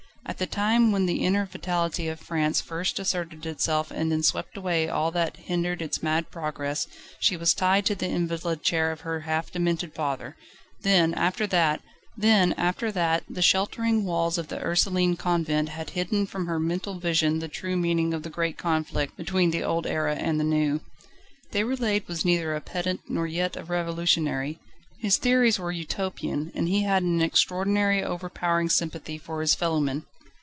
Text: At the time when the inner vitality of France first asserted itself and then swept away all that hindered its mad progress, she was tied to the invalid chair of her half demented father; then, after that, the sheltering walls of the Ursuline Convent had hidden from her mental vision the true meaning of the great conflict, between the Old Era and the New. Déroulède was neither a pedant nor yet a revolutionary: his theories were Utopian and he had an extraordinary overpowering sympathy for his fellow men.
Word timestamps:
At 0.23 0.37
the 0.37 0.45
time 0.45 0.91
when 0.93 1.07
the 1.07 1.25
inner 1.25 1.45
vitality 1.45 2.07
of 2.07 2.17
France 2.19 2.61
first 2.61 2.99
asserted 2.99 3.45
itself 3.45 3.89
and 3.91 4.09
then 4.11 4.23
swept 4.23 4.55
away 4.55 4.87
all 4.87 5.09
that 5.11 5.35
hindered 5.35 5.81
its 5.81 6.01
mad 6.03 6.29
progress, 6.31 6.87
she 7.19 7.35
was 7.35 7.53
tied 7.53 7.85
to 7.87 7.95
the 7.95 8.07
invalid 8.07 8.63
chair 8.63 8.91
of 8.93 9.01
her 9.01 9.21
half 9.21 9.51
demented 9.51 9.93
father; 9.93 10.37
then, 10.83 11.13
after 11.15 11.45
that, 11.47 11.81
the 12.17 13.41
sheltering 13.41 14.05
walls 14.05 14.37
of 14.37 14.47
the 14.47 14.61
Ursuline 14.61 15.17
Convent 15.17 15.69
had 15.69 15.89
hidden 15.89 16.25
from 16.25 16.45
her 16.45 16.59
mental 16.61 16.97
vision 16.97 17.39
the 17.39 17.49
true 17.49 17.75
meaning 17.75 18.13
of 18.13 18.23
the 18.23 18.29
great 18.29 18.57
conflict, 18.57 19.17
between 19.17 19.49
the 19.51 19.63
Old 19.63 19.85
Era 19.85 20.15
and 20.15 20.39
the 20.39 20.45
New. 20.45 20.79
Déroulède 21.51 22.07
was 22.07 22.23
neither 22.23 22.55
a 22.55 22.61
pedant 22.61 23.01
nor 23.09 23.25
yet 23.27 23.57
a 23.57 23.65
revolutionary: 23.65 24.59
his 24.97 25.17
theories 25.17 25.59
were 25.59 25.71
Utopian 25.73 26.51
and 26.55 26.69
he 26.69 26.83
had 26.83 27.03
an 27.03 27.21
extraordinary 27.21 28.01
overpowering 28.03 28.69
sympathy 28.69 29.17
for 29.17 29.41
his 29.41 29.55
fellow 29.55 29.81
men. 29.81 30.05